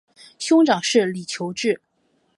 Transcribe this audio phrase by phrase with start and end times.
[0.39, 1.79] 兄长是李袭志。